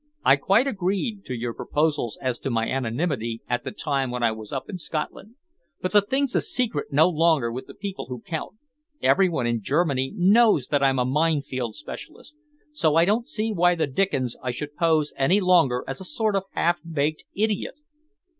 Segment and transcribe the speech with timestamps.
[0.25, 4.31] I quite agreed to your proposals as to my anonymity at the time when I
[4.31, 5.35] was up in Scotland,
[5.79, 8.55] but the thing's a secret no longer with the people who count.
[9.03, 12.35] Every one in Germany knows that I'm a mine field specialist,
[12.71, 16.35] so I don't see why the dickens I should pose any longer as a sort
[16.35, 17.75] of half baked idiot."